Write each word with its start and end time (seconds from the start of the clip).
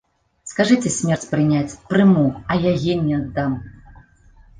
Скажыце 0.51 0.91
смерць 0.93 1.27
прыняць, 1.33 1.77
прыму, 1.91 2.23
а 2.55 2.57
яе 2.71 2.93
не 3.05 3.13
аддам! 3.21 3.53